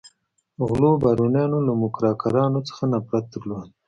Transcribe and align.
غلو 0.67 0.91
بارونیانو 1.03 1.57
له 1.67 1.73
موکراکرانو 1.81 2.59
څخه 2.69 2.83
نفرت 2.93 3.25
درلود. 3.33 3.69